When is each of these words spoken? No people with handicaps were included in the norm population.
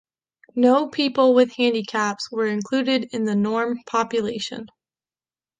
No 0.55 0.87
people 0.87 1.35
with 1.35 1.57
handicaps 1.57 2.31
were 2.31 2.47
included 2.47 3.09
in 3.13 3.25
the 3.25 3.35
norm 3.35 3.81
population. 3.85 4.65